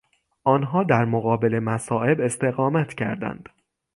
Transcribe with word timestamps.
آنها 0.43 0.83
در 0.83 1.05
مقابل 1.05 1.59
مصائب 1.59 2.21
استقامت 2.21 2.93
کردند. 2.93 3.49